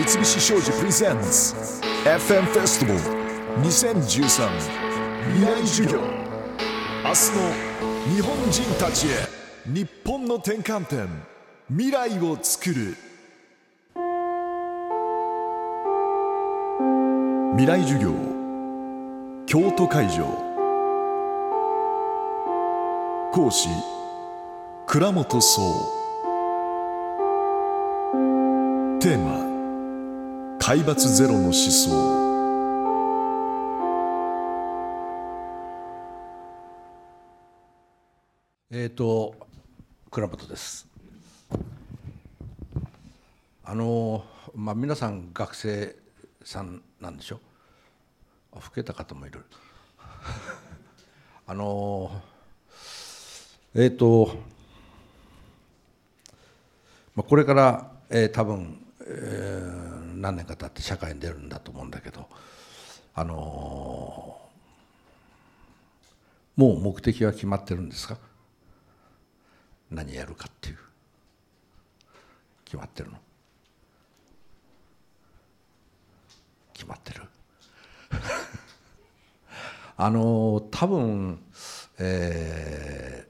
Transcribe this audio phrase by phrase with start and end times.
[0.00, 1.54] 三菱商事プレゼンツ
[2.04, 3.00] FM フェスティバル
[3.62, 4.48] 2013
[5.34, 9.10] 未来授業明日の日本人たちへ
[9.66, 11.06] 日本の転換点
[11.68, 12.96] 未来をつくる。
[17.58, 18.14] 未来授業。
[19.44, 20.24] 京都会場。
[23.34, 23.68] 講師。
[24.86, 25.60] 倉本壮。
[29.00, 29.39] テーマ。
[30.72, 31.90] 海抜ゼロの思想
[38.70, 39.34] えっ、と
[40.12, 40.86] 倉本です。
[43.64, 45.96] あのまあ皆さん学生
[46.44, 47.40] さんなんでしょ？
[48.52, 49.44] あ老けた方もいる。
[51.48, 52.12] あの
[53.74, 54.36] えっ、と
[57.16, 59.79] まあこれから、えー多分、えー
[60.20, 62.28] 何年か経って社会に出るんだと思うんだけど、
[63.14, 64.38] あの
[66.56, 68.18] もう目的は決まってるんですか？
[69.90, 70.78] 何やるかっていう。
[72.64, 73.18] 決まってるの？
[76.74, 77.22] 決まってる？
[79.96, 81.42] あの多分、
[81.98, 83.29] えー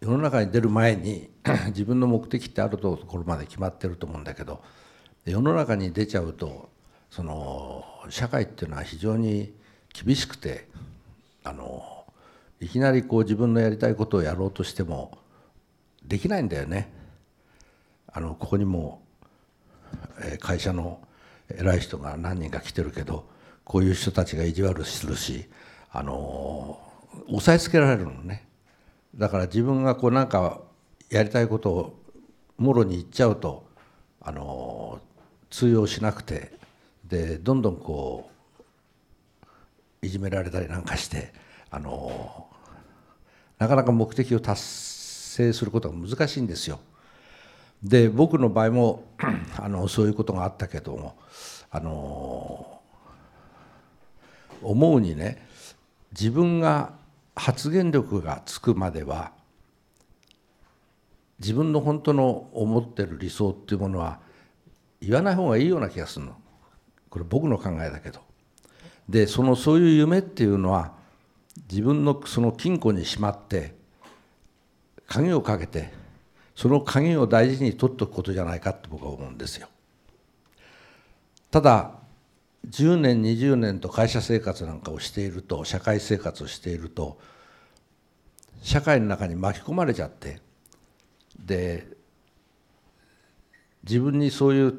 [0.00, 1.28] 世の中に出る前に
[1.68, 4.62] 自分の目的ってあるところまで決まってると思うんだけど
[5.26, 6.70] 世の中に出ちゃうと
[7.10, 9.52] その社会っていうのは非常に
[9.92, 10.68] 厳しくて
[11.44, 12.04] あの
[12.60, 15.18] いきなりこう自分のやりたいことをやろうとしても
[16.04, 16.92] できないんだよね。
[18.12, 19.02] あのここにも
[20.40, 21.00] 会社の
[21.48, 23.24] 偉い人が何人か来てるけど
[23.64, 25.46] こういう人たちが意地悪するし
[25.92, 26.80] あの
[27.28, 28.49] 押さえつけられるのね
[29.14, 30.60] だから自分がこうなんか
[31.10, 32.00] やりたいことを
[32.56, 33.64] もろに言っちゃうと
[34.20, 35.00] あの
[35.50, 36.52] 通用しなくて
[37.04, 38.30] でどんどんこ
[40.02, 41.32] ういじめられたりなんかして
[41.70, 42.46] あの
[43.58, 46.80] なかなか目的を達成することが難しいんですよ。
[47.82, 49.04] で僕の場合も
[49.58, 51.16] あのそういうことがあったけども
[51.70, 52.80] あの
[54.62, 55.46] 思うにね
[56.12, 56.92] 自分が
[57.40, 59.32] 発言力がつくまでは
[61.38, 64.20] 自分の本当の思ってる理想っていうものは
[65.00, 66.36] 言わない方がいいような気がするの
[67.08, 68.20] これ僕の考えだけど
[69.08, 70.92] でそのそういう夢っていうのは
[71.70, 73.74] 自分のその金庫にしまって
[75.06, 75.94] 鍵をかけて
[76.54, 79.68] その鍵を大事に取っておくことじゃないかって僕は思うんですよ。
[81.50, 81.99] ただ
[82.68, 87.18] 10年20年と会社生活なんかをしていると社会生活をしていると
[88.62, 90.40] 社会の中に巻き込まれちゃって
[91.38, 91.86] で
[93.82, 94.74] 自分にそういう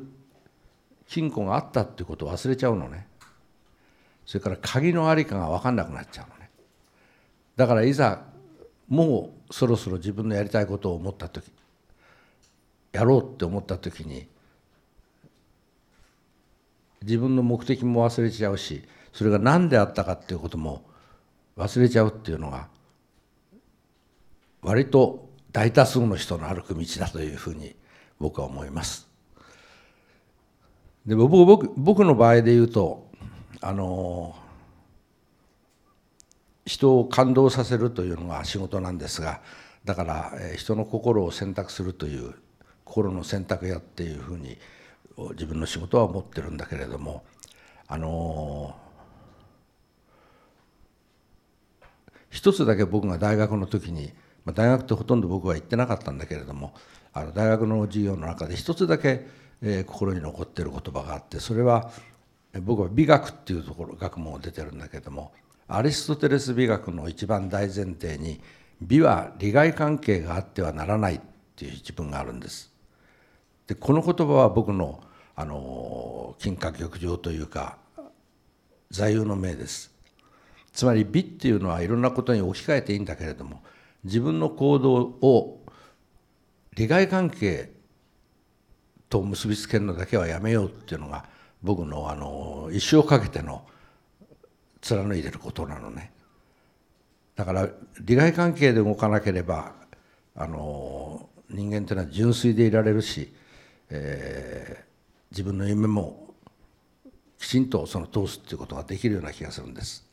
[1.08, 3.08] 金庫があったってことを忘れちゃうのね。
[4.26, 6.50] それから鍵の在りかが分かんなくなっちゃうのね。
[7.58, 8.22] だからいざ
[8.88, 11.52] もうそろそろ自分のやりたいことを思った時
[12.92, 14.28] やろうって思った時に
[17.04, 20.84] 自分の目的も忘れちゃうしそれが何であったかっていうことも
[21.58, 22.68] 忘れちゃうっていうのが
[24.62, 27.76] 割と大多数の人の歩く道だというふうに
[28.20, 29.10] 僕は思います。
[31.06, 33.10] で僕僕僕の場合で言うと
[33.60, 34.36] あの
[36.66, 39.42] 人を感動させるというのが仕事なんですが
[39.84, 42.36] だから人の心を選択するという
[42.86, 44.58] 心の選択やっていうふうに
[45.32, 47.24] 自分の仕事は思ってるんだけれども
[47.88, 48.76] あの
[52.30, 54.14] 一つだけ僕が大学の時に
[54.46, 56.74] まあ大学ってほとんど僕は行ってなかったんだけれども
[57.14, 59.28] あの大学の授業の中で一つだけ、
[59.62, 61.92] えー心に残ってる言葉があってそれは
[62.64, 65.32] 僕は美学っていうところ学問を出てるんだけれども
[65.68, 68.42] アリストテレス美学の一番大前提に
[68.82, 71.20] 美は利害関係があってはならないっ
[71.56, 72.74] ていう一文があるんです。
[73.68, 75.02] でこの言葉は僕の
[75.36, 77.78] あの金貨玉上というか
[78.90, 79.92] 座右の銘です。
[80.74, 83.62] つまり美っていうのはいろんなことに置き換えていいんだけれども
[84.04, 85.66] 自分の行動を
[86.76, 87.72] 利害関係
[89.10, 91.26] と結びつけるのだけはやめようっていうのが
[91.62, 93.66] 僕のあの一生かけての
[94.80, 96.12] 貫いてることなのね。
[97.36, 97.70] だから
[98.02, 99.74] 利害関係で動かなければ
[100.36, 103.34] あの人間というのは純粋でいられるし、
[103.90, 104.91] えー
[105.32, 106.34] 自分の夢も
[107.40, 110.06] きちんとその通すっていうことができるような気がするんです。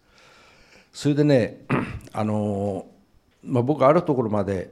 [0.92, 1.64] それでね
[2.12, 2.86] あの、
[3.42, 4.70] まあ、僕あるところまで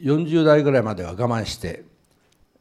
[0.00, 1.84] 40代ぐらいまでは我慢して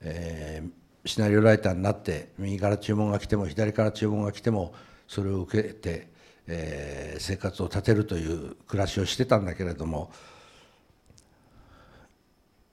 [0.03, 4.73] えー、シナリオライターになって右から注文が来ても左から注文が来ても
[5.07, 6.07] それを受けて、
[6.47, 10.11] えー、生活を立てるという暮らしをしてたんだけれども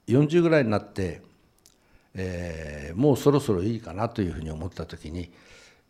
[0.07, 1.21] 40ぐらいになって、
[2.21, 5.31] えー、もうそろそろいいかなというふうに思った時に、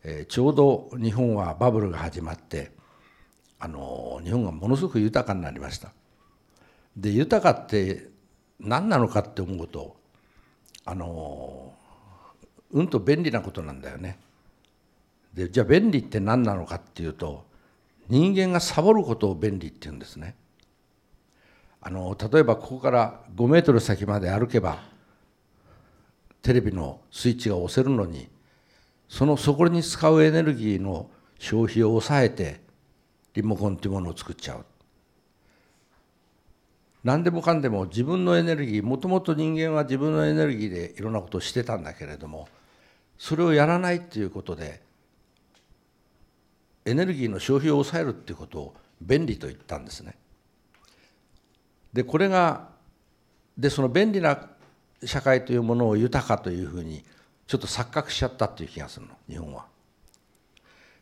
[0.04, 2.70] えー、ちょうど日本はバブルが始まって
[3.58, 5.92] あの日本がものすごく豊かになりました。
[6.96, 8.08] で豊かって
[8.60, 9.96] 何なのかって思うと
[10.84, 11.72] あの
[12.70, 14.16] うんと便利なことなんだよね。
[15.34, 17.44] でじゃあ便利って何なのかっていうと
[18.08, 20.36] 人間がサボることを便利って言うんですね。
[21.80, 24.90] あの例えばここから5メートル先まで歩けば
[26.42, 28.28] テレビのスイッチが押せるのに
[29.08, 32.60] そのそこに使うエネルギーの消費を抑えて
[33.34, 34.64] リモコンというものを作っちゃう
[37.02, 42.48] 何でもかんでも自分のエネルギーもともと人間は自分のエネルギーでいろんなことをしてたんだけれども
[43.18, 44.82] それをやらないっていうことで
[46.84, 50.16] エネルギーの消費を抑えるっていうことを便利と言ったんですね。
[51.92, 52.68] でこれが
[53.56, 54.50] でその便利な
[55.04, 57.04] 社会というものを豊かというふうに
[57.46, 59.66] ちょっと錯覚しちゃったっていう気がするの日本は。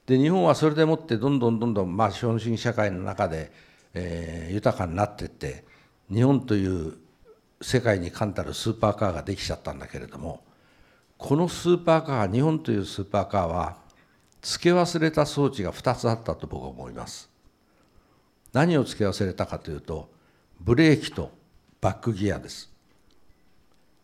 [0.07, 3.53] で日本はそれでもってどんどんどんどんまあ資本主義社会の中で、
[3.93, 5.65] えー、豊かになってって
[6.11, 6.97] 日本という
[7.61, 10.43] 世界に冠たるスーパーカーができちゃったんだけれども
[11.19, 13.77] このスーパーカー日本というスーパーカーは
[14.41, 17.29] 付け忘れた装置が2つあったと僕は思います
[18.53, 20.09] 何を付け忘れたかというと
[20.61, 21.33] ブレーキと
[21.81, 22.71] バックギアです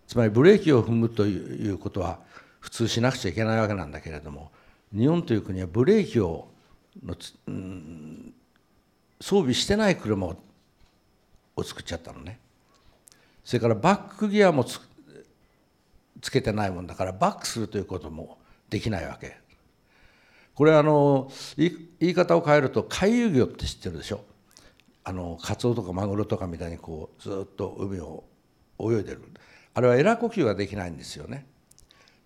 [0.06, 2.18] つまりブレーキを踏むということは
[2.60, 4.50] 普通しなくちゃいけないわけなんだけれども
[4.92, 6.48] 日本という国はブレーキを
[7.02, 7.16] の、
[7.48, 8.34] うん、
[9.20, 10.36] 装備してない車を
[11.62, 12.38] 作っちゃったのね。
[13.44, 14.80] それからバックギアもつ
[16.20, 18.38] つけてないもんだからバックするということも
[18.70, 19.36] できないわけ。
[20.54, 24.24] これあの言い方を変えると回遊魚って知ってるでしょ？
[25.02, 28.24] あのカツオとかマグロとかみたいにこうずっと海を
[28.78, 29.22] 泳いでる。
[29.74, 31.46] あれはエラ呼吸ができないんですよね。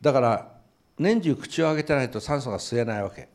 [0.00, 0.52] だから
[0.98, 3.28] 年中口を開けてないと酸素が吸えないわけ。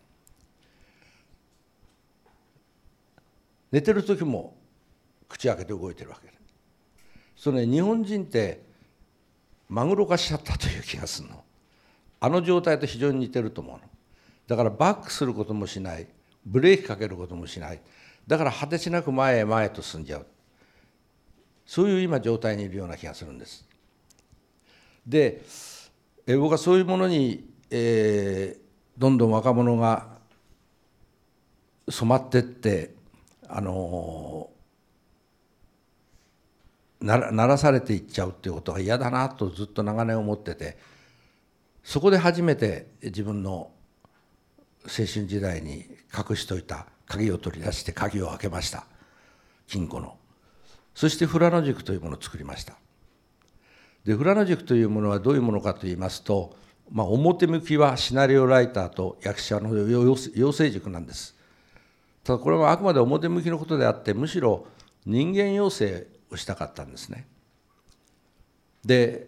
[3.72, 4.56] 寝てる時も
[5.28, 6.32] 口開けて動いてるわけ。
[7.36, 8.62] それ、ね、日本人って
[9.68, 11.44] マグロ化しちゃったという気がするの。
[12.20, 13.82] あの状態と非常に似てると思うの。
[14.48, 16.08] だからバックすることもしない。
[16.46, 17.82] ブレーキかけることもしない。
[18.28, 20.28] だから果てしなく前へ前へと進んじゃう。
[21.66, 23.68] そういう今状態にいるような気がするんです。
[25.06, 25.44] で
[26.26, 30.08] え僕はそういうものに、えー、どんどん若者が
[31.90, 32.94] 染まってって
[33.48, 34.50] あの
[37.02, 40.78] ならされていっちゃうっていうことが嫌だなとずっと長年思ってて
[41.84, 43.72] そこで初めて自分の
[44.86, 45.86] 青春時代に
[46.16, 48.86] 隠しといた鍵を取り出して鍵を開けました。
[49.68, 50.18] 金庫の。
[50.96, 52.78] そして富良野塾というものを作りました。
[54.06, 56.56] で富良野塾というものはどういうものかといいますと、
[56.92, 60.16] まあ、表向きはシナリオライターと役者の養
[60.52, 61.36] 成塾なんです
[62.24, 64.66] ただこれはあくまで表向きのことであってむしろ
[65.06, 67.28] 人間養成をしたかったんですね。
[68.86, 69.28] で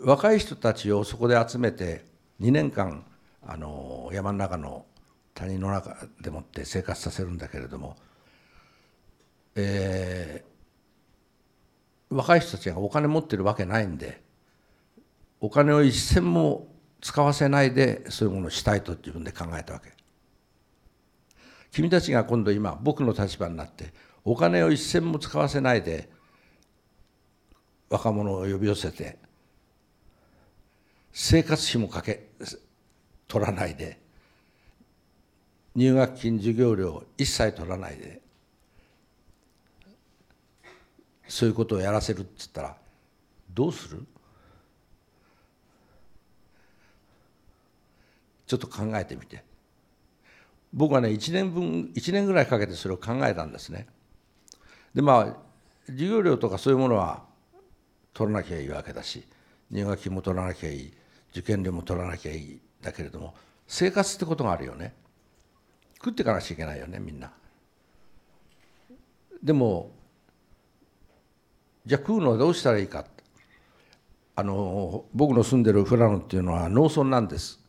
[0.00, 2.04] 若い人たちをそこで集めて
[2.40, 3.04] 2年間
[3.46, 4.84] あの山の中の
[5.34, 7.96] 谷の中でもって生活させるんだけれども、
[9.54, 10.55] えー、
[12.10, 14.22] 若い人たちがお金持ってるわけないんで
[15.40, 16.68] お金を一銭も
[17.00, 19.92] 使わせないでそういうものをしたいと自分で考えたわけ。
[21.70, 23.92] 君たちが今度今僕の立場になって
[24.24, 26.08] お金を一銭も使わせないで
[27.90, 29.18] 若者を呼び寄せて
[31.12, 32.28] 生活費もかけ
[33.28, 33.98] 取らないで
[35.74, 38.22] 入学金授業料一切取らないで
[41.28, 42.76] そういうことをやらせるっつったら
[43.52, 44.04] どうする？
[48.46, 49.44] ちょっと考えてみて。
[50.72, 53.86] 僕はね1年分1年ぐらいかけてそれを考えたんですね。
[54.94, 55.36] でまあ
[55.86, 57.24] 授業料とかそういうものは
[58.12, 59.26] 取らなきゃいいわけだし
[59.70, 60.92] 入学金も取らなきゃいい
[61.30, 63.34] 受験料も取らなきゃいいだけれども
[63.66, 64.94] 生活ってことがあるよね。
[65.96, 67.32] 食っていかなきゃいけないよねみんな。
[69.42, 69.90] でも
[71.86, 73.04] じゃあ食うのはどうしたらいいか。
[74.38, 77.60] あの僕の住んでる富良野っていうのは農村なんです。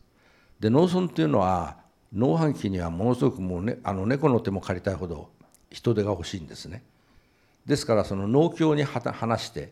[0.59, 1.77] で農村っていうのは
[2.11, 5.29] 農繁期にはものすごくもう、ね、あの猫の手も借りたいほど
[5.69, 6.83] 人手が欲しいんですね。
[7.65, 9.71] ですからその農協に話して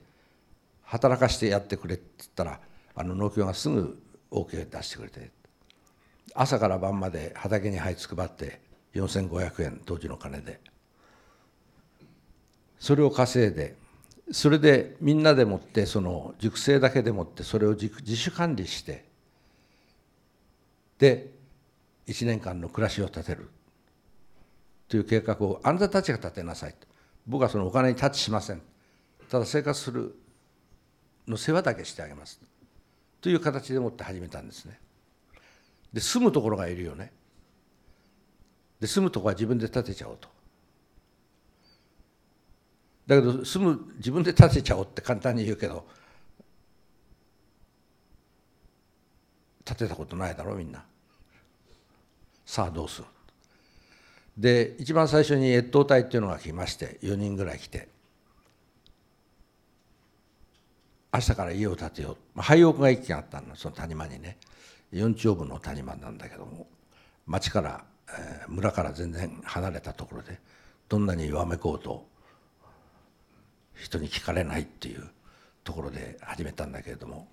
[0.84, 2.60] 働かしてやってくれって言ったら
[2.94, 4.00] あの農協がすぐ
[4.32, 5.32] OK 出してくれて
[6.36, 8.62] 朝から晩まで畑に這いつくばって
[8.94, 10.62] 4500円当時の金で。
[12.80, 13.76] それを稼いで
[14.32, 19.06] それでみんなでもってその熟成だけでもってそれを自主管理して
[20.98, 21.32] で
[22.08, 23.50] 1年間の暮らしを立てる。
[24.88, 26.88] という計画をあなたたちが立てなさいと。
[27.26, 28.62] 僕はそのお金にタッチしません。
[29.30, 30.16] ただ生活する
[31.28, 32.40] の世話だけしてあげます。
[33.20, 34.80] という形でもって始めたんですね。
[35.92, 37.12] で住むところがいるよね。
[38.80, 40.30] で住むところは自分で建てちゃおうと。
[43.08, 45.86] だけど住む自分で建てちゃおうって簡単に言うけど
[49.64, 50.84] 建てたことないだろみんな。
[52.46, 53.08] さあどうする？
[54.38, 57.88] で一番最初に越冬隊っていうのが来まして4人ぐらい来て
[61.14, 62.18] 明日から家を建てよう。
[62.36, 64.38] まあ廃屋が一軒あったのその谷間にね。
[64.92, 66.68] 四丁分の谷間なんだけども
[67.26, 70.40] 町から、えー、村から全然離れたところで
[70.88, 72.06] どんなにわめこうと
[73.76, 75.08] 人に聞かれないっていう
[75.64, 77.28] ところで始めたんだけれども。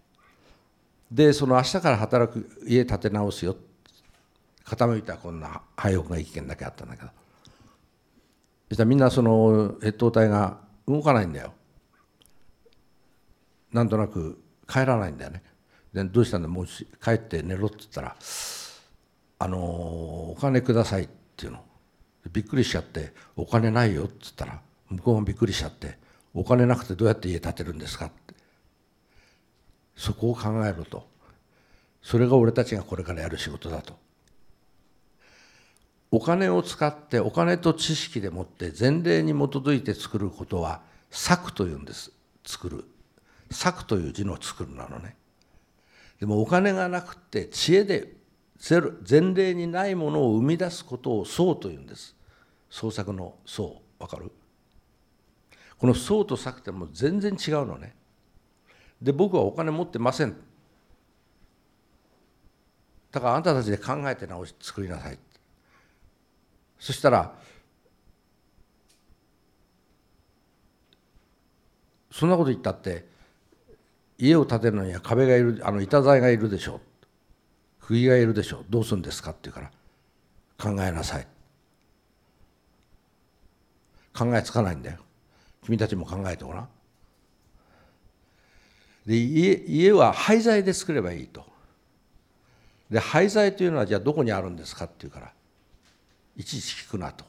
[1.10, 3.56] でその明日から働く家建て直すよ。
[4.64, 7.08] 傾いたこんな廃屋が一軒だけあったんだけど。
[8.68, 10.58] そしたらみんなその越冬隊が
[10.88, 11.52] 動かないんだよ。
[13.72, 15.42] なんとなく帰らないんだよね。
[15.92, 18.16] でどうしたんだもう帰って寝ろって言ったら
[19.38, 21.64] 「あのお金ください」っていうの。
[22.30, 25.98] びっくりしちゃって「お金ないよ」って言ったら向こうもびっくりしちゃって
[26.34, 28.34] 「お金なくてどうやって家建てるんですか?」って。
[29.96, 31.06] そこを考えると。
[32.02, 33.96] それが俺たちがこれからやる仕事だと。
[36.10, 42.12] お金を使ってお金と知識でもって前例に基づいて作ることは策というんです。
[42.44, 42.84] 作る。
[43.50, 45.16] 策という字の作るなのね。
[46.18, 48.16] でもお金がなくて知恵で
[49.08, 52.14] 前例にないものを生み出すことを創というんです。
[52.70, 54.30] 創作の創わかる？
[55.82, 57.96] この創と策っても全然違うのね。
[59.02, 60.36] で僕はお金持ってません。
[63.10, 65.18] だからあなたたちで考えて直し作りなさい。
[66.78, 67.34] そしたら
[72.12, 73.04] そんなこと言ったって
[74.18, 76.80] 家を建てるのには壁がいるあの板材がいるでしょう。
[77.86, 78.64] 釘がいるでしょう。
[78.70, 79.72] どうするんですかって言うから
[80.58, 81.26] 考えなさい。
[84.16, 84.98] 考えつかないんだよ。
[85.64, 86.68] 君たちも考えてごらん。
[89.06, 91.44] で家家は廃材で作ればいいと。
[92.90, 95.32] で廃材というのはじゃあどこにあるんですかって言うから
[96.36, 97.24] いちいち聞くなと。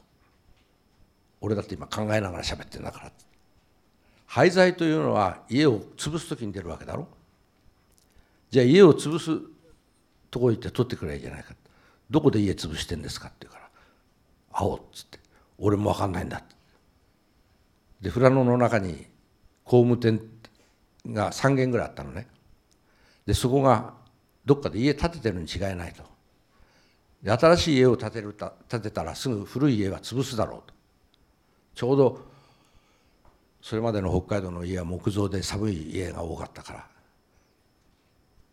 [1.40, 3.12] 俺だって今考えながら喋ってんだから。
[4.26, 7.06] 廃材というのは家を潰す時に出るわけだろ。
[8.50, 9.40] じゃあ家を潰す
[10.30, 11.54] とこ行って取ってくれいいじゃないか。
[12.10, 13.68] どこで家潰してんですかって言うから
[14.52, 15.18] 「青」っつって
[15.58, 16.54] 「俺も分かんないんだ」って
[18.00, 19.06] で富良野の中に
[19.64, 20.20] 工務店
[21.06, 22.26] が3軒ぐらいあったのね。
[23.26, 23.94] でそこが
[24.44, 26.02] どっかで家建ててるに違いないと。
[27.22, 28.36] で新しい家を建てる
[28.68, 30.74] 建てたらすぐ古い家は潰すだろうと。
[31.74, 32.20] ちょうど
[33.62, 36.86] それまでの北海道の家は木造で寒い家が多かったから。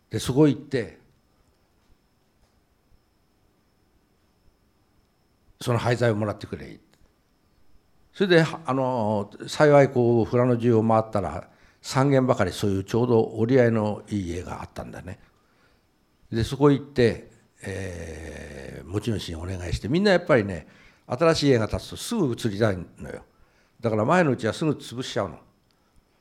[0.10, 1.00] でそこ行って
[5.60, 6.80] その廃材をもらってくれ。
[8.14, 11.48] それであの幸いこう富良野中を回ったら
[11.82, 15.20] 3軒ばかりそういうちょうど折り合いのいい家があったんだね。
[16.32, 17.32] でそこ行って
[17.64, 20.68] えー、持ち主にお願いしてみんなやっぱりね
[21.08, 23.24] 新しい家が建つとすぐ移りたいのよ。
[23.80, 25.36] だから前のうちはすぐ潰しちゃうの。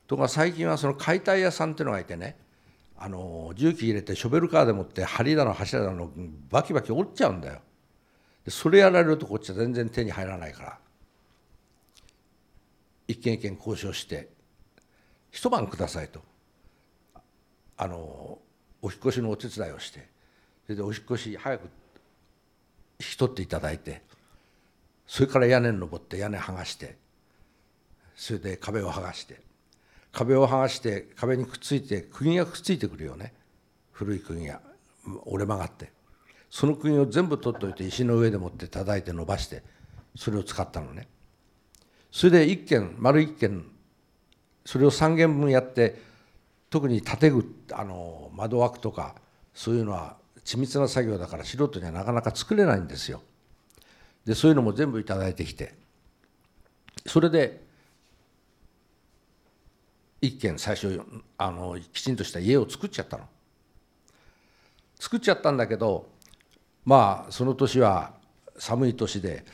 [0.07, 2.37] ところが最近はその解体屋さんっていうのがいてね
[2.99, 6.11] あの重機入れてショベルカーでもって梁だの柱だの
[6.51, 7.61] バキバキ折っちゃうんだよ。
[8.45, 10.79] でそれやられるとこっちは全然手に入らないから。
[13.11, 14.29] 一軒一軒交渉して
[15.31, 16.21] 一晩くださいと。
[17.76, 18.38] あの
[18.83, 20.09] お引越しのお手伝いをして。
[20.67, 21.69] それでお引越し早く引
[22.99, 24.02] き取っていただいて
[25.07, 26.97] それから屋根に登って屋根剥がして
[28.14, 29.40] それで壁を剥がして
[30.12, 33.33] 壁を剥がして壁にくっついて釘がくっついてくるよね。
[33.90, 34.61] 古い釘が
[35.25, 35.90] 折れ曲がって。
[36.50, 39.62] その釘を全部取っておいて石の上でもって叩いて伸ばして
[40.17, 41.09] それを使ったのね。
[42.12, 43.64] それで一軒丸一軒
[44.64, 46.00] それを3軒分やって
[46.69, 49.14] 特に建具あの窓枠とか
[49.55, 53.23] そういうのは緻密な作業だから素人にはなかなか作れないんですよ。
[54.25, 55.75] でそういうのも全部頂いてきて
[57.07, 57.62] それで
[60.21, 61.00] 一軒最初
[61.38, 63.25] あのきちんとした家を作っちゃったの
[64.99, 66.11] 作っちゃったんだけど
[66.85, 68.12] まあその年は
[68.59, 69.45] 寒い年で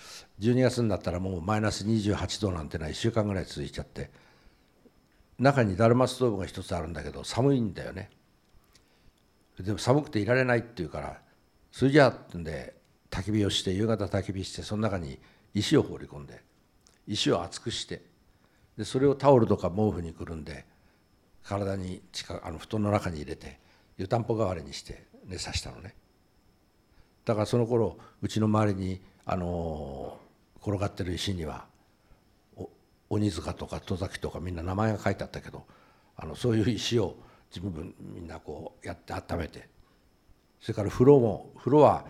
[0.41, 4.11] 12月になったらもうマイナス28度なんてのは1週間ぐらい続いちゃって
[5.39, 8.11] 中にだるまストーブが一つあるんだけど寒いんだよね。
[9.61, 11.21] でも寒くていられないっていうから
[11.73, 12.75] それじゃあってんで
[13.11, 15.19] 焚き火をして夕方焚き火してその中に
[15.55, 16.43] 石を放り込んで
[17.07, 18.03] 石を厚くして
[18.77, 20.67] でそれをタオルとか毛布にくるんで
[21.43, 23.59] 体に近あの布団の中に入れて
[23.97, 25.95] 湯たんぽ代わりにして寝させたのね。
[27.25, 30.19] だからその頃うちの周りにあの
[30.67, 31.65] 転がってる石には
[33.09, 35.65] 鬼塚とか戸崎とかみんな名前が書いてあったけど
[36.17, 37.17] あのそういう石を
[37.55, 39.69] 自分みんなこうやって温めて
[40.61, 42.05] それから風呂も風呂は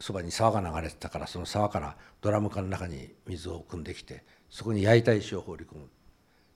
[0.00, 5.88] そばに沢が流れてたからその沢からドラム缶の中に水を汲んできてそこに焼いた石を放り込む。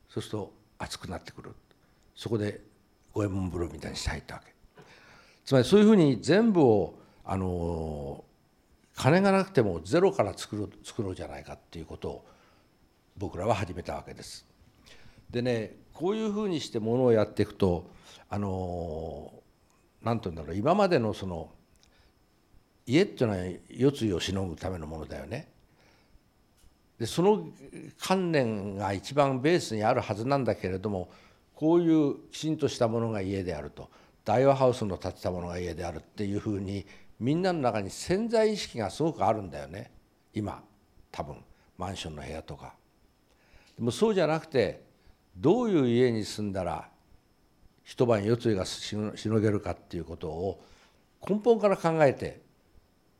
[0.09, 1.55] そうすると熱くなってくる。
[2.15, 2.61] そこで
[3.15, 4.53] 五右衛門風呂みたいにして入ったわけ。
[5.45, 8.25] つまりそういうふうに全部をあの
[8.97, 12.27] 金がなくてもゼロから作ろう作ろうじゃないかっていうことを
[13.17, 14.47] 僕らは始めたわけです。
[15.31, 17.91] でねこういうふうにしてものをやっていくと
[18.29, 19.33] あの
[20.03, 21.51] 何て言うんだろう今までのその
[22.87, 25.49] 家っていうのは世継ぎをしのぐためのものだよね。
[26.99, 27.49] でその
[27.99, 31.11] 観念が一番ベースにあるはずなんだけれども
[31.55, 33.91] こういうきちんとしたものが家であると
[34.25, 36.87] 大和ハウスの建てたものが家であるっていうふうに
[37.19, 39.91] みんなの中に潜在意識がすごくあるんだよね
[40.35, 40.63] 今
[41.11, 41.37] 多分
[41.79, 42.75] マンションの部屋とか。
[43.77, 44.83] でもそうじゃなくて
[45.37, 46.89] どういう家に住んだら
[47.85, 50.65] 一晩夜露がしのげるかっていうことを
[51.29, 52.41] 根本から考えて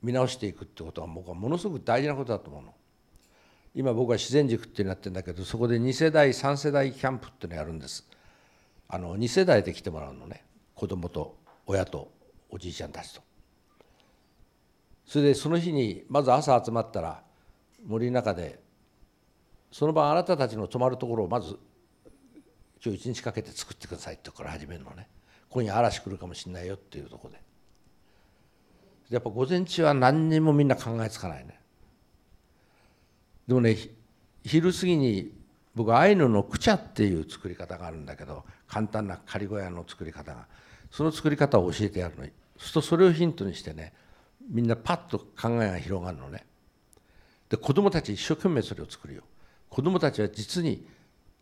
[0.03, 2.75] 見直していくってことは僕はものすごく大事なことだと思うの。
[3.75, 8.09] 今僕は自然塾ってなってるんだけどそこで2世代3世代キャンプっていうのやるんです。
[8.89, 11.37] あの2世代で来てもらうのね子供と
[11.67, 12.11] 親と
[12.49, 13.26] おじいちゃんたちと。
[15.07, 17.23] それでその日にまず朝集まったら
[17.87, 18.59] 森の中で
[19.71, 21.57] その晩あなたたちの泊まるところをまず
[22.85, 25.09] 今日一日かけて作ってくださいってとこから始めるのね。
[25.49, 27.41] 今夜嵐来るかもしれないよっていうとこで。
[29.11, 31.59] やっぱ午前中は何にもみんな考えつかないね。
[33.47, 33.77] でもね
[34.45, 35.33] 昼過ぎに
[35.75, 40.47] 僕アイヌのクチャっていう作り方があるんだけど簡単な仮小屋の作り方が。
[40.91, 42.25] その作り方を教えてやるの。
[42.25, 43.93] にそうするとそれをヒントにしてね
[44.49, 46.47] みんなパッと考えが広がるのね。
[47.49, 49.23] で子供たち一生懸命それを作るよ。
[49.69, 50.87] 子どもたちは実に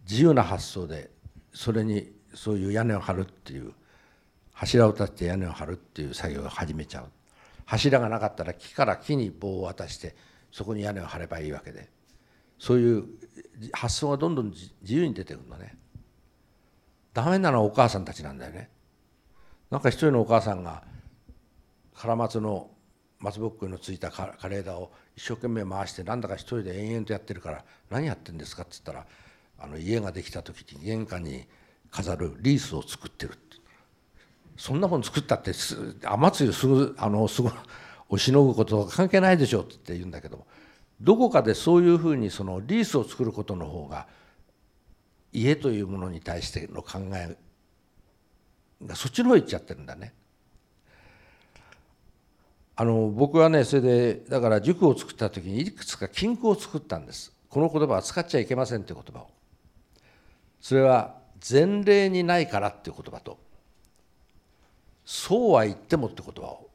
[0.09, 1.11] 自由な発想で
[1.53, 3.73] それにそういう屋根を張るっていう
[4.53, 7.11] 柱を立てて屋根を張るっていう作業を始めちゃう。
[7.67, 10.15] 柱がなかったら木から木に棒を渡して
[10.51, 11.89] そこに屋根を張ればいいわけで。
[12.59, 13.05] そういう
[13.73, 15.77] 発想がどんどん自由に出てくるのね。
[17.13, 18.71] ダメなのはお母さんたちなんだよね。
[19.71, 20.83] なんか一人のお母さんが
[21.95, 22.71] カラマツの
[23.25, 29.07] 松ぼっくりのついた枯れ枝を一生懸命回してなんだか一人で延々とやってるから何やってんですかっつったら
[29.59, 31.47] あの家ができた時に玄関に
[31.91, 33.57] 飾るリースを作ってるって
[34.59, 35.53] そんなもん作ったって
[36.05, 37.49] 雨露すぐあのすぐ
[38.11, 40.47] 押しのぐことは関係ないでしょって言うんだけども
[41.01, 44.07] どこかでそういうふうにそのリースを作ることの方が
[45.33, 47.37] 家というものに対しての考え
[48.85, 50.13] がそっちの方行っちゃってるんだね。
[52.77, 57.33] あの僕はねそれでだから塾を作った時にいくつか禁句を作ったんです。
[57.49, 59.31] この言葉は使っちゃいけませんっていう言葉を。
[60.61, 61.15] それは
[61.49, 63.39] 前例にないからっていう言葉と
[65.05, 66.69] そうは言ってもって言葉を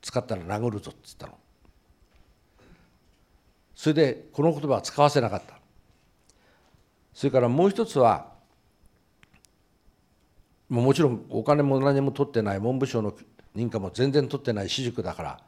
[0.00, 1.34] 使ったら殴るぞって言ったの。
[3.74, 5.58] それでこの言葉は使わせなかった。
[7.14, 8.32] それからもう一つは
[10.68, 13.14] もちろんお金も何も取ってない文部省の
[13.54, 15.40] 認可も全然取ってない私塾だから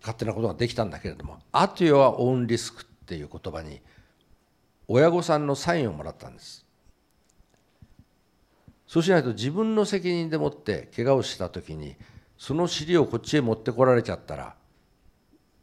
[0.00, 3.80] 勝手なことができたんだけれども「アトゥはオンリスク」っていう言葉に
[4.86, 6.64] 親御さんのサインをもらったんです。
[8.86, 11.94] そうしないと自分の責任でもって怪我をした時に
[12.38, 14.56] その尻をこっちへ持ってこられちゃったら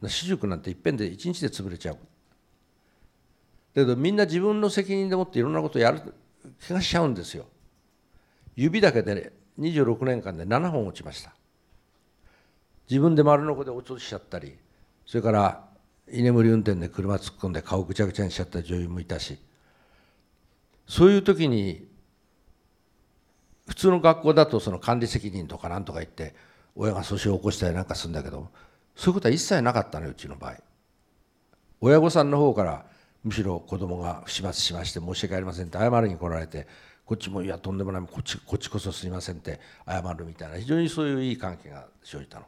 [0.00, 1.96] 私塾なんていっぺんで一日で潰れちゃう。
[1.96, 6.00] だけどみんな自分の責任でもっていろんなことやる
[6.68, 7.46] 怪我しちゃうんですよ。
[8.54, 11.34] 指だけでね26年間で7本落ちました。
[12.88, 14.56] 自分で丸のこで落としちゃったり
[15.04, 15.64] それから
[16.10, 19.38] 居眠り運転で車突っ込んで顔ぐちゃぐちゃにしちゃった女優もいたし
[20.86, 21.88] そういう時に
[23.66, 26.34] 普通の学校だとその管理責任とかなんとか言って
[26.76, 28.48] 親が訴訟を起こしたりなんかするんだけど
[28.94, 30.56] そういうことは一切なかったのようちの場合。
[31.80, 32.86] 親御さんの方から
[33.22, 36.66] むしろ子供が不始末しまして申し訳ありませんって謝りに来られて
[37.06, 42.46] こっちもいやとんでもないこっちこっちこそすいませんって謝るみたいな非常にそういういい関係が生じたの。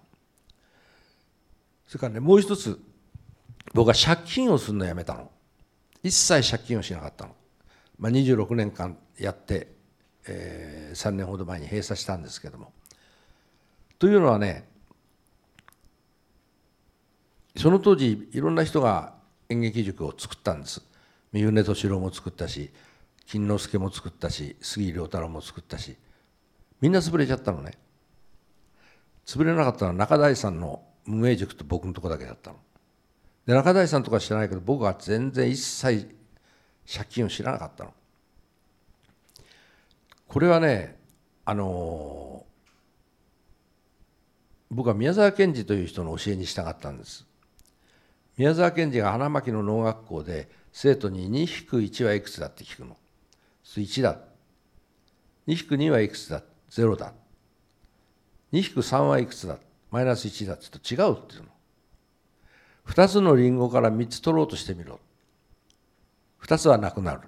[1.86, 2.78] それからねもう一つ
[3.72, 5.30] 僕は借金をするのやめたの。
[6.02, 7.34] 一切借金をしなかったの、
[7.98, 9.68] まあ、26年間やって、
[10.26, 12.72] えー、3年ほど前に閉鎖したんですけども。
[13.98, 14.68] というのはね
[17.56, 19.14] その当時いろんな人が
[19.48, 20.82] 演劇塾を作ったんです。
[21.32, 22.72] 三船敏郎も作ったし
[23.28, 25.96] 金之助も作ったし杉良太郎も作ったし
[26.80, 27.72] みんな潰れちゃったのね。
[29.26, 32.56] 潰れなかったのは中台さんの無名塾と僕のとこだけだったの。
[33.44, 36.16] で中台さんとか知らないけど僕は全然一切
[36.90, 37.92] 借金を知らなかったの。
[40.26, 40.96] これはね
[41.44, 42.46] あの
[44.70, 47.26] 僕は宮沢賢治という人の教えに従ったんです。
[48.38, 52.96] 宮沢賢治が花巻の農学校で生徒に2-1はいくつだって聞くの。
[53.76, 54.18] 1だ。
[55.46, 57.12] 2-2はいくつだ ?0 だ。
[58.52, 59.58] 2-3はいくつだ？
[59.90, 61.48] マイナス1だって言うと違うっていうの。
[62.86, 65.00] 2つのリンゴから3つ取ろうとしてみろ。
[66.42, 67.20] 2つはなくなる。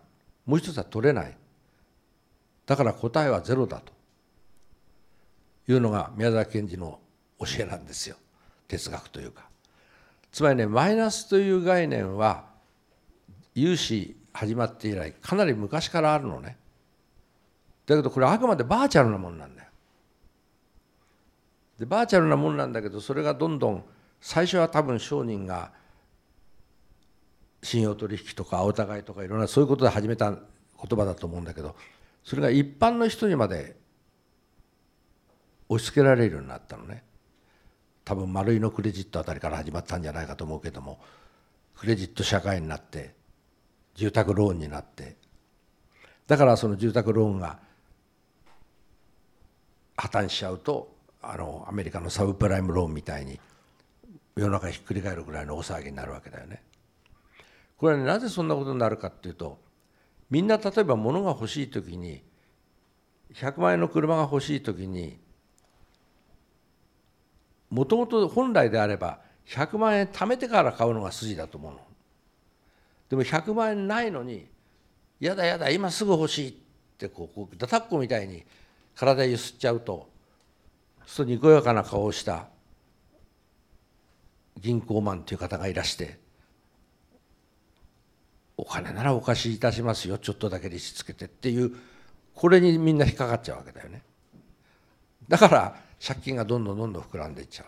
[0.47, 1.37] もう1つは取れない。
[2.67, 3.93] だから答えは0だと
[5.69, 7.01] いうのが宮沢賢治の
[7.39, 8.17] 教えなんですよ。
[8.69, 9.49] 哲学というか。
[10.33, 12.45] つまりねマイナスという概念は
[13.55, 16.57] 融資始まって以来かなり昔からあるのね。
[17.87, 19.69] だけどこれあくまでバーチャルなもんなんだよ。
[21.79, 23.85] でバーチャルなもんなんだけどそれがどんどん
[24.21, 25.73] 最初は多分商人が
[27.63, 30.41] 信用取引とかお互いとかいろんなそういうことで始めた言
[30.99, 31.75] 葉だと思うんだけど
[32.23, 33.77] それが一般の人にまで
[35.69, 37.03] 押し付けられるようになったのね。
[38.05, 41.01] 多分丸いのクレジットあたりから始まったんじゃないかと思うけども
[41.77, 43.15] クレジット社会になって
[43.95, 45.17] 住宅ローンになって
[46.27, 47.59] だからその住宅ローンが
[49.97, 53.39] 破綻しちゃうとあのアメリカのサブプライムローンみたいに
[54.37, 56.63] 世の中ひっくり返るぐらいの大騒ぎになるわけだよね。
[57.77, 59.59] これは、ね、なぜそんなことになるかっていうと
[60.31, 62.23] みんな例えば物が欲しい時に
[63.35, 65.19] 100万円の車が欲しい時に
[67.71, 71.90] もともと本来であれば100万円貯めてから買うのが筋だと思うの。
[73.11, 74.47] でも100万円ないのに
[75.21, 76.55] 「やだやだ今すぐ欲しい」っ
[76.97, 78.45] てこうこうダタッコみたいに
[78.95, 80.09] 体ゆすっちゃうと
[81.07, 82.47] そうにこやかな顔をした
[84.57, 86.21] 銀行マンという方がいらして
[88.57, 91.77] 「お金ならお貸しいたしますよちょっとだけ利子つけて」っていう
[92.35, 94.03] これにみんな引っかかっちゃうわけだよね。
[95.29, 97.67] だから借金がどんどんどんどん膨らんでいっちゃう。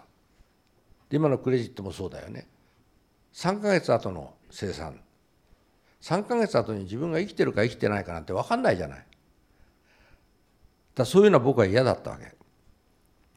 [1.11, 2.47] 今のクレジットもそうだよね。
[3.35, 5.01] 3ヶ月後の生産
[6.03, 9.07] 3ヶ月後に自分が生きてるか生きてないかなんて分かんないじゃない。
[10.95, 12.25] だそういうのは僕は嫌だったわけ。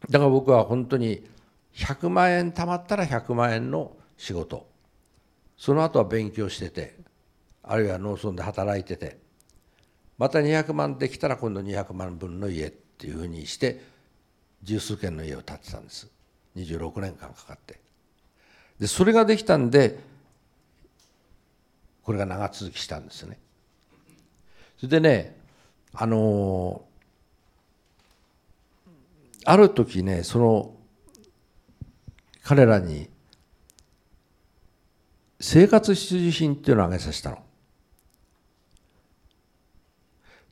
[0.10, 1.28] だから僕は本当に
[1.75, 4.67] 100万円貯まったら100万円の仕事
[5.58, 6.95] その後は勉強してて
[7.63, 9.17] あるいは農村で働いてて
[10.17, 13.82] また200万できたら今度200万分の家っていうふうにして
[14.63, 16.10] 十数軒の家を建てたんです
[16.56, 17.80] 26年間かかって
[18.80, 19.99] でそれができたんで
[22.05, 23.39] これが長続きしたんですね。
[24.77, 25.35] それでね
[25.93, 26.85] あの
[29.43, 30.75] ある時ねその
[32.43, 33.09] 彼らに
[35.39, 37.43] 生活必需品っていうのをあげさせたの。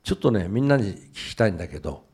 [0.02, 2.04] ちょっとねみんなに聞きたいんだけど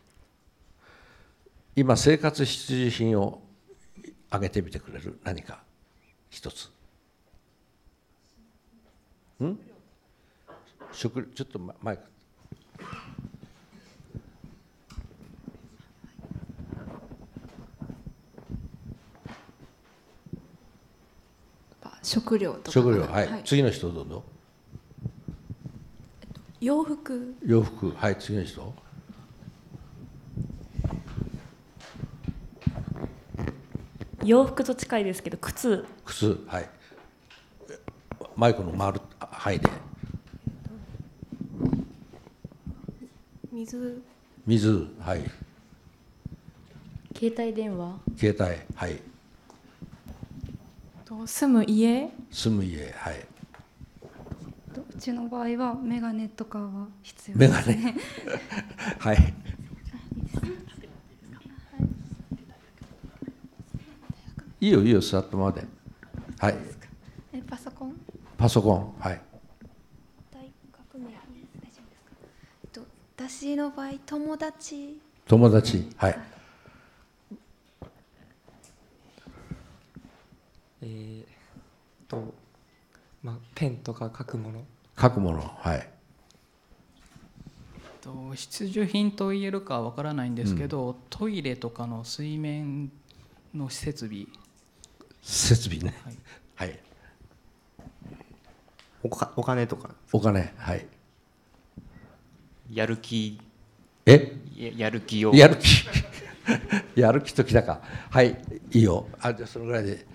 [1.75, 3.43] 今生活必需品を
[4.29, 5.63] あげてみてくれる何か
[6.29, 6.71] 一つ。
[9.45, 9.59] ん？
[10.93, 12.03] 食ちょっとマイク
[22.03, 22.71] 食料とか。
[22.73, 24.25] 食料はい、はい、次の人どうぞ。
[26.61, 27.37] 洋服。
[27.47, 27.93] 洋服。
[27.93, 28.75] はい次の人。
[34.25, 35.87] 洋服と近いですけど靴。
[36.05, 36.69] 靴はい。
[38.37, 39.00] マイクの丸
[39.41, 39.71] はいで。
[43.51, 44.03] 水。
[44.47, 45.23] 水はい。
[47.19, 47.99] 携帯電話？
[48.19, 49.01] 携帯はい。
[51.07, 52.11] と住む家？
[52.31, 53.27] 住む家はい。
[54.95, 57.97] うちの場合はメガネとかは必要です、ね、メガネ。
[59.01, 59.35] はい。
[64.61, 65.65] いいよいいよ座ったままで
[66.39, 66.55] はい。
[67.33, 67.97] えパソコン？
[68.37, 69.21] パソコンはい
[73.31, 75.01] 私の場合友達。
[75.29, 75.89] 友達？
[75.97, 76.19] はい。
[80.83, 81.25] えー、
[82.09, 82.35] と、
[83.23, 84.65] まあ、ペンとか書くもの。
[85.01, 85.39] 書くもの？
[85.59, 85.89] はい。
[88.01, 92.91] と必需品と言えるかはわからないんですけど、トイレとかの水面
[93.55, 94.27] の設備。
[95.23, 95.95] 設備ね。
[96.57, 96.81] はい、
[99.05, 99.95] おかお金とか。
[100.13, 100.85] お金はい
[102.73, 103.41] やる気。
[104.07, 104.37] え？
[104.57, 105.35] ややる気を。
[105.35, 105.85] やる気？
[106.95, 107.81] やる気ときたか。
[108.11, 108.37] はい
[108.73, 109.07] いいよ。
[109.21, 110.07] あじゃあそのぐらいで。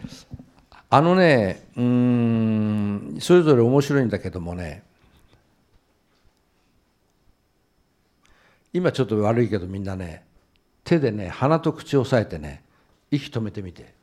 [0.89, 4.83] あのねうーんそれぞれ面白いんだけどもね。
[8.71, 10.25] 今ちょっと悪いけどみんなね
[10.83, 12.63] 手でね鼻と口を押さえてね
[13.11, 13.93] 息止めてみて。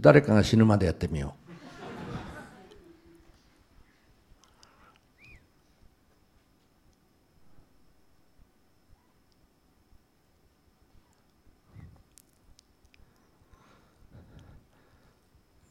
[0.00, 1.43] 誰かが死ぬまでやってみよう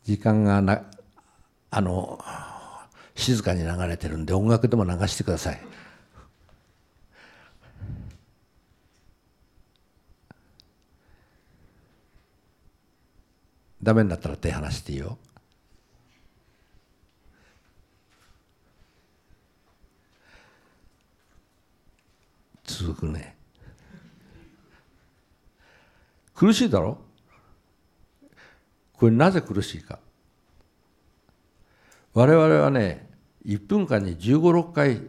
[0.04, 0.84] 時間がな
[1.72, 2.24] あの
[3.16, 5.62] 静かに流れてるんで音楽でも流してください。
[13.82, 15.18] ダメになったら手離していいよ。
[22.66, 23.36] 続くね。
[26.34, 26.98] 苦しいだろ？
[29.04, 30.00] これなぜ苦しいか。
[32.14, 33.10] 我々はね
[33.46, 35.02] 1分間に1 5 6回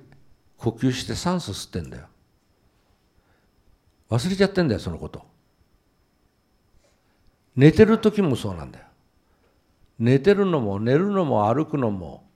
[0.56, 2.06] 呼吸して酸素吸ってんだよ。
[4.10, 5.24] 忘れちゃってんだよそのこと。
[7.54, 8.86] 寝てる時もそうなんだよ。
[10.00, 12.28] 寝てるのも寝るのも歩くのも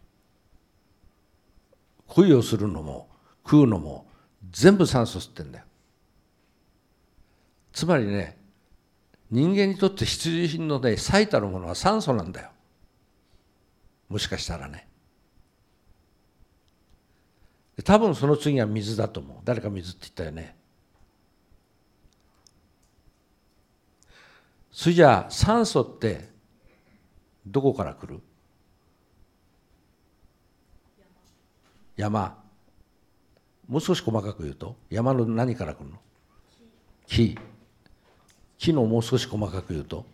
[2.07, 3.09] 恋をするのも
[3.45, 4.07] 食うのも
[4.53, 5.65] 全部酸素吸ってんだよ。
[7.73, 8.38] つまりね
[9.31, 12.51] 人間にとって必需品のね最たるものは酸素なんだよ。
[14.09, 14.89] もしかしたらね。
[17.85, 19.37] 多分その次は水だと思う。
[19.45, 20.57] 誰か水って言ったよね。
[24.73, 26.29] それじゃあ酸素って
[27.47, 28.21] どこから来る？
[31.97, 32.39] 山。
[33.69, 35.99] もう少し細かく言うと山の何から来るの？
[37.07, 37.39] 木。
[38.59, 40.05] 木のもう少し細かく言うと。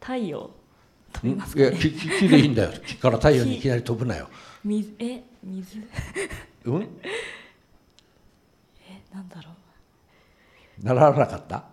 [0.00, 0.50] 太陽
[1.22, 2.72] んいや木木木でいいんだよ。
[2.84, 4.28] 木から太陽にいきなり飛ぶなよ。
[4.64, 5.78] 水え水？
[6.64, 6.82] うん？
[8.80, 9.50] えなんだろ
[10.82, 10.84] う。
[10.84, 11.64] ならなかった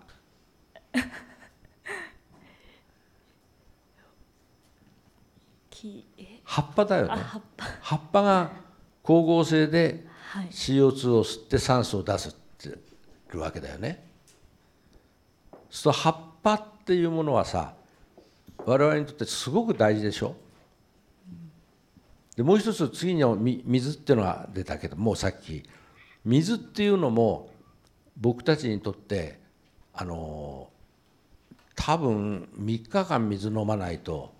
[5.71, 8.51] 木え葉っぱだよねあ葉っぱ葉っぱが
[9.03, 12.77] 光合成ではい CO2 を吸って酸素を出すって
[13.31, 14.05] るわけだよね。
[15.51, 17.73] そうすると葉っぱっていうものはさ
[18.65, 20.35] 我々にとってすごく大事でしょ？
[22.35, 25.63] でもう一つ次にみ水っていうのが出たけどもうさっき
[26.23, 27.49] 水っていうのも
[28.17, 29.39] 僕たちにとって
[29.93, 30.69] あの
[31.75, 34.33] 多分3日間水飲まないと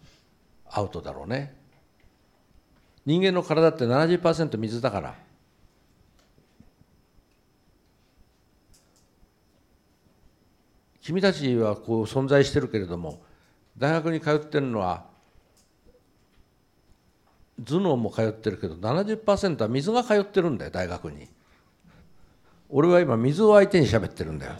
[0.69, 1.55] アウトだろうね。
[3.05, 5.15] 人間の体って70%水だから。
[11.01, 13.19] 君たちはこう存在してるけれども
[13.75, 15.05] 大学に通ってるのは
[17.65, 21.27] 頭脳も通ってるけど70%は水が通ってるんだよ大学に。
[22.69, 24.51] 俺は今水を相手に喋ってるんだよ。